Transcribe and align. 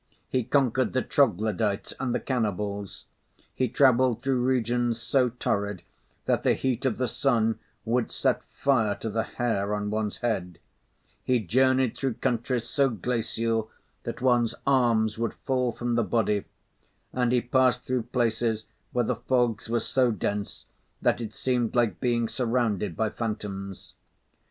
He 0.27 0.43
conquered 0.43 0.93
the 0.93 1.03
Troglodytes 1.03 1.93
and 1.99 2.15
the 2.15 2.19
cannibals. 2.19 3.05
He 3.53 3.67
travelled 3.69 4.23
through 4.23 4.41
regions 4.43 4.99
so 4.99 5.29
torrid 5.29 5.83
that 6.25 6.41
the 6.41 6.55
heat 6.55 6.87
of 6.87 6.97
the 6.97 7.07
sun 7.07 7.59
would 7.85 8.11
set 8.11 8.43
fire 8.45 8.95
to 8.95 9.11
the 9.11 9.21
hair 9.21 9.75
on 9.75 9.91
one's 9.91 10.17
head; 10.17 10.57
he 11.23 11.37
journeyed 11.39 11.95
through 11.95 12.15
countries 12.15 12.63
so 12.67 12.89
glacial 12.89 13.69
that 14.01 14.21
one's 14.23 14.55
arms 14.65 15.19
would 15.19 15.35
fall 15.45 15.71
from 15.71 15.93
the 15.93 16.03
body; 16.03 16.45
and 17.13 17.31
he 17.31 17.39
passed 17.39 17.83
through 17.83 18.01
places 18.01 18.65
where 18.93 19.05
the 19.05 19.17
fogs 19.17 19.69
were 19.69 19.79
so 19.79 20.09
dense 20.09 20.65
that 20.99 21.21
it 21.21 21.31
seemed 21.35 21.75
like 21.75 21.99
being 21.99 22.27
surrounded 22.27 22.97
by 22.97 23.11
phantoms. 23.11 23.93